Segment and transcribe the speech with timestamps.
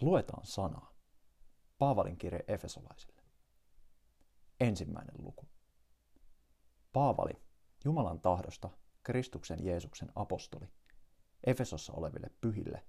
[0.00, 0.94] Luetaan sanaa.
[1.78, 3.22] Paavalin kirje Efesolaisille.
[4.60, 5.48] Ensimmäinen luku.
[6.92, 7.42] Paavali,
[7.84, 8.70] Jumalan tahdosta,
[9.02, 10.68] Kristuksen Jeesuksen apostoli,
[11.46, 12.86] Efesossa oleville pyhille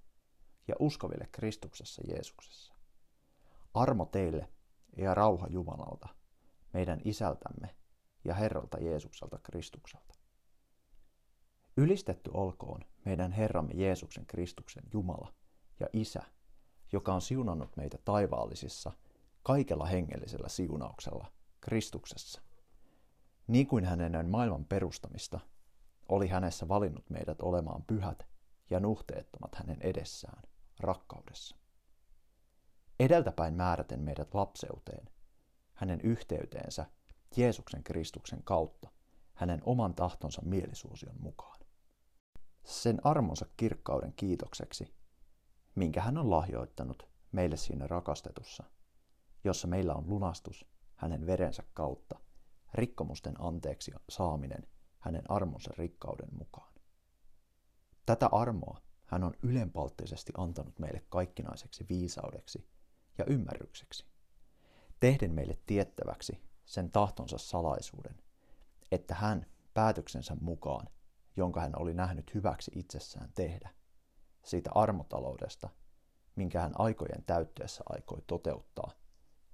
[0.68, 2.74] ja uskoville Kristuksessa Jeesuksessa.
[3.74, 4.48] Armo teille
[4.96, 6.08] ja rauha Jumalalta,
[6.72, 7.76] meidän isältämme
[8.24, 10.14] ja Herralta Jeesukselta Kristukselta.
[11.76, 15.34] Ylistetty olkoon meidän Herramme Jeesuksen Kristuksen Jumala
[15.80, 16.22] ja Isä,
[16.92, 18.92] joka on siunannut meitä taivaallisissa
[19.42, 22.42] kaikella hengellisellä siunauksella Kristuksessa.
[23.46, 25.40] Niin kuin hän ennen maailman perustamista
[26.08, 28.26] oli hänessä valinnut meidät olemaan pyhät
[28.70, 30.42] ja nuhteettomat hänen edessään
[30.80, 31.56] rakkaudessa.
[33.00, 35.08] Edeltäpäin määräten meidät lapseuteen,
[35.74, 36.86] hänen yhteyteensä
[37.36, 38.90] Jeesuksen Kristuksen kautta,
[39.34, 41.60] hänen oman tahtonsa mielisuosion mukaan.
[42.64, 44.94] Sen armonsa kirkkauden kiitokseksi,
[45.78, 48.64] minkä hän on lahjoittanut meille siinä rakastetussa,
[49.44, 52.20] jossa meillä on lunastus hänen verensä kautta,
[52.74, 54.66] rikkomusten anteeksi saaminen
[54.98, 56.72] hänen armonsa rikkauden mukaan.
[58.06, 62.68] Tätä armoa hän on ylenpalttisesti antanut meille kaikkinaiseksi viisaudeksi
[63.18, 64.06] ja ymmärrykseksi,
[65.00, 68.22] tehden meille tiettäväksi sen tahtonsa salaisuuden,
[68.92, 70.88] että hän päätöksensä mukaan,
[71.36, 73.77] jonka hän oli nähnyt hyväksi itsessään tehdä,
[74.48, 75.68] siitä armotaloudesta,
[76.36, 78.90] minkä hän aikojen täyttyessä aikoi toteuttaa,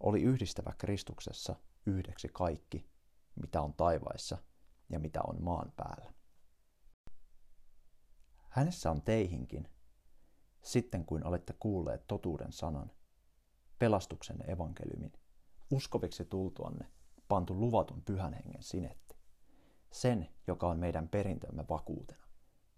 [0.00, 1.54] oli yhdistävä Kristuksessa
[1.86, 2.90] yhdeksi kaikki,
[3.42, 4.38] mitä on taivaissa
[4.88, 6.12] ja mitä on maan päällä.
[8.48, 9.68] Hänessä on teihinkin,
[10.62, 12.90] sitten kuin olette kuulleet totuuden sanan,
[13.78, 15.12] pelastuksen evankeliumin,
[15.70, 16.92] uskoviksi tultuanne,
[17.28, 19.16] pantu luvatun pyhän hengen sinetti.
[19.90, 22.23] Sen, joka on meidän perintömme vakuutena,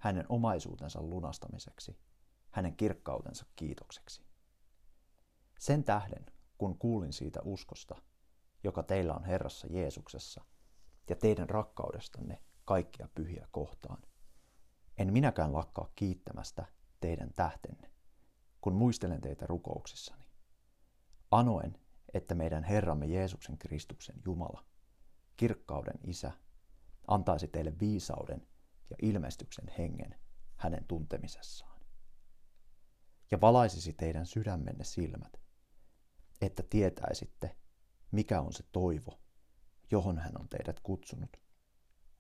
[0.07, 1.99] hänen omaisuutensa lunastamiseksi,
[2.51, 4.23] hänen kirkkautensa kiitokseksi.
[5.59, 6.27] Sen tähden,
[6.59, 7.97] kun kuulin siitä uskosta,
[8.65, 10.45] joka teillä on Herrassa Jeesuksessa,
[11.09, 14.03] ja teidän rakkaudestanne kaikkia pyhiä kohtaan,
[14.99, 16.67] en minäkään lakkaa kiittämästä
[17.01, 17.91] teidän tähtenne,
[18.61, 20.27] kun muistelen teitä rukouksissani.
[21.31, 21.79] Anoen,
[22.15, 24.65] että meidän Herramme Jeesuksen Kristuksen Jumala,
[25.37, 26.33] kirkkauden Isä,
[27.09, 28.47] antaisi teille viisauden
[28.91, 30.15] ja ilmestyksen hengen
[30.57, 31.81] hänen tuntemisessaan.
[33.31, 35.41] Ja valaisisi teidän sydämenne silmät,
[36.41, 37.57] että tietäisitte,
[38.11, 39.21] mikä on se toivo,
[39.91, 41.37] johon hän on teidät kutsunut,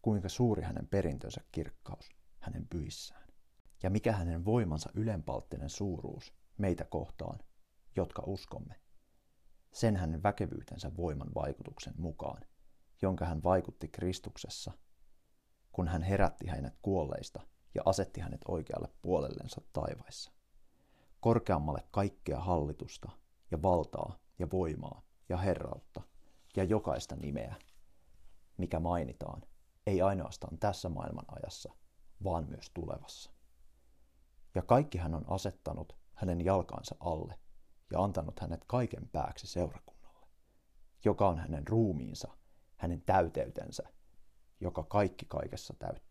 [0.02, 3.28] kuinka suuri hänen perintönsä kirkkaus hänen pyissään,
[3.82, 7.38] ja mikä hänen voimansa ylenpalttinen suuruus meitä kohtaan,
[7.96, 8.80] jotka uskomme,
[9.72, 12.42] sen hänen väkevyytensä voiman vaikutuksen mukaan,
[13.02, 14.72] jonka hän vaikutti Kristuksessa,
[15.76, 17.40] kun hän herätti hänet kuolleista
[17.74, 20.32] ja asetti hänet oikealle puolellensa taivaissa.
[21.20, 23.10] Korkeammalle kaikkea hallitusta
[23.50, 26.02] ja valtaa ja voimaa ja herrautta
[26.56, 27.54] ja jokaista nimeä,
[28.56, 29.42] mikä mainitaan,
[29.86, 31.72] ei ainoastaan tässä maailman ajassa,
[32.24, 33.30] vaan myös tulevassa.
[34.54, 37.38] Ja kaikki hän on asettanut hänen jalkansa alle
[37.90, 40.26] ja antanut hänet kaiken pääksi seurakunnalle,
[41.04, 42.28] joka on hänen ruumiinsa,
[42.76, 43.95] hänen täyteytensä,
[44.60, 46.05] joka kaikki kaikessa täyttää.